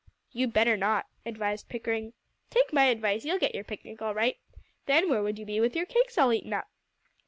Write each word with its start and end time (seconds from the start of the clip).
"You 0.31 0.47
better 0.47 0.75
not," 0.75 1.05
advised 1.27 1.69
Pickering. 1.69 2.13
"Take 2.49 2.73
my 2.73 2.85
advice; 2.85 3.23
you'll 3.23 3.37
get 3.37 3.53
your 3.53 3.63
picnic 3.63 4.01
all 4.01 4.15
right; 4.15 4.39
then 4.87 5.11
where 5.11 5.21
would 5.21 5.37
you 5.37 5.45
be 5.45 5.59
with 5.59 5.75
your 5.75 5.85
cakes 5.85 6.17
all 6.17 6.33
eaten 6.33 6.53
up?" 6.53 6.67